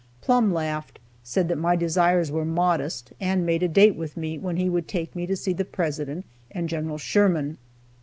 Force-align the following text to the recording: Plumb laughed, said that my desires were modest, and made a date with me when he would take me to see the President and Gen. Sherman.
Plumb 0.19 0.51
laughed, 0.51 0.97
said 1.21 1.47
that 1.47 1.59
my 1.59 1.75
desires 1.75 2.31
were 2.31 2.43
modest, 2.43 3.13
and 3.19 3.45
made 3.45 3.61
a 3.61 3.67
date 3.67 3.95
with 3.95 4.17
me 4.17 4.35
when 4.35 4.57
he 4.57 4.67
would 4.67 4.87
take 4.87 5.15
me 5.15 5.27
to 5.27 5.35
see 5.35 5.53
the 5.53 5.63
President 5.63 6.25
and 6.49 6.67
Gen. 6.67 6.97
Sherman. 6.97 7.59